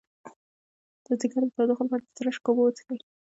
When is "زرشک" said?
2.17-2.43